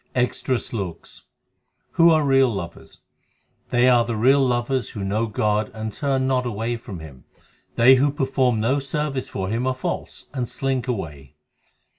[0.15, 1.25] EXTRA SLOKS
[1.91, 3.01] Who are real lovers:
[3.69, 7.25] They are the real lovers who know God and turn not away from Him;
[7.75, 11.35] They who perform no service for Him are false, and slink away.